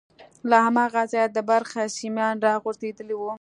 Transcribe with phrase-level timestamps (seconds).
[0.49, 3.29] له هماغه ځايه د برق سيمان راغځېدلي وو.